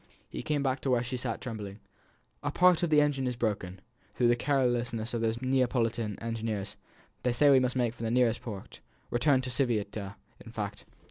He 0.27 0.41
came 0.41 0.63
back 0.63 0.79
to 0.79 0.89
where 0.89 1.03
she 1.03 1.15
sat 1.15 1.41
trembling. 1.41 1.79
"A 2.41 2.49
part 2.49 2.81
of 2.81 2.89
the 2.89 2.99
engine 3.01 3.27
is 3.27 3.35
broken, 3.35 3.81
through 4.15 4.29
the 4.29 4.35
carelessness 4.35 5.13
of 5.13 5.21
these 5.21 5.43
Neapolitan 5.43 6.17
engineers; 6.19 6.75
they 7.21 7.31
say 7.31 7.51
we 7.51 7.59
must 7.59 7.75
make 7.75 7.93
for 7.93 8.01
the 8.01 8.09
nearest 8.09 8.41
port 8.41 8.79
return 9.11 9.41
to 9.41 9.51
Civita, 9.51 10.15
in 10.43 10.51
fact." 10.51 10.85